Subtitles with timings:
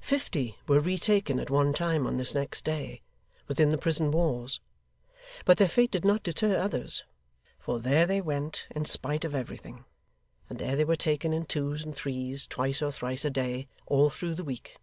[0.00, 3.02] Fifty were retaken at one time on this next day,
[3.48, 4.60] within the prison walls;
[5.44, 7.02] but their fate did not deter others,
[7.58, 9.84] for there they went in spite of everything,
[10.48, 14.08] and there they were taken in twos and threes, twice or thrice a day, all
[14.08, 14.76] through the week.